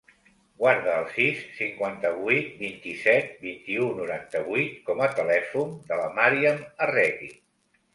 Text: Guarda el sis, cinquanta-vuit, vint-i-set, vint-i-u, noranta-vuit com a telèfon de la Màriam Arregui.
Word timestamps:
Guarda 0.61 0.95
el 1.01 1.11
sis, 1.17 1.43
cinquanta-vuit, 1.57 2.49
vint-i-set, 2.63 3.31
vint-i-u, 3.45 3.93
noranta-vuit 4.01 4.83
com 4.91 5.09
a 5.09 5.15
telèfon 5.23 5.81
de 5.93 6.05
la 6.05 6.13
Màriam 6.21 6.71
Arregui. 6.91 7.37